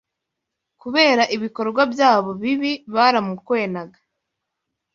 Kubera 0.81 1.23
ibikorwa 1.35 1.81
byabo 1.93 2.31
bibi 2.41 2.71
baramukwenaga 2.93 3.99